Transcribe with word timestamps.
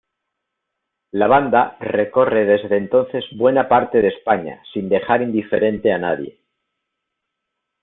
La 1.11 1.27
banda 1.27 1.77
recorre 1.79 2.45
desde 2.45 2.75
entonces 2.75 3.23
buena 3.37 3.69
parte 3.69 4.01
de 4.01 4.07
España 4.07 4.59
sin 4.73 4.89
dejar 4.89 5.21
indiferente 5.21 5.93
a 5.93 5.99
nadie. 5.99 6.39